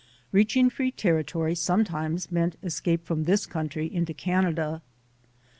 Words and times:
Reaching 0.31 0.71
free 0.71 0.89
territory 0.89 1.53
sometimes 1.53 2.31
meant 2.31 2.55
escape 2.63 3.05
from 3.05 3.25
this 3.25 3.45
country 3.45 3.85
into 3.85 4.15
Canada. 4.15 4.81